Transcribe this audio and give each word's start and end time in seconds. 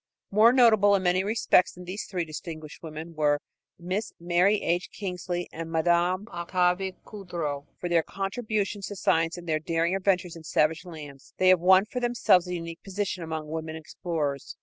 More 0.31 0.51
notable 0.51 0.95
in 0.95 1.03
many 1.03 1.23
respects 1.23 1.73
than 1.73 1.83
these 1.85 2.05
three 2.07 2.25
distinguished 2.25 2.81
women 2.81 3.13
were 3.13 3.39
Miss 3.77 4.13
Mary 4.19 4.59
H. 4.63 4.89
Kingsley 4.91 5.47
and 5.53 5.71
Madame 5.71 6.25
Octavie 6.31 6.95
Coudreau. 7.05 7.67
For 7.79 7.87
their 7.87 8.01
contributions 8.01 8.87
to 8.87 8.95
science 8.95 9.37
and 9.37 9.45
for 9.45 9.51
their 9.51 9.59
daring 9.59 9.95
adventures 9.95 10.35
in 10.35 10.43
savage 10.43 10.85
lands, 10.85 11.35
they 11.37 11.49
have 11.49 11.59
won 11.59 11.85
for 11.85 11.99
themselves 11.99 12.47
an 12.47 12.53
unique 12.55 12.81
position 12.81 13.21
among 13.23 13.49
women 13.51 13.75
explorers. 13.75 14.57